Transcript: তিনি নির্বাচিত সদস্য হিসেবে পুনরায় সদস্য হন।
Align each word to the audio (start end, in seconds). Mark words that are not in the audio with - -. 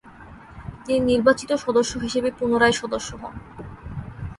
তিনি 0.85 0.99
নির্বাচিত 1.05 1.51
সদস্য 1.55 1.91
হিসেবে 1.97 2.29
পুনরায় 2.31 2.75
সদস্য 2.81 3.09
হন। 3.15 3.33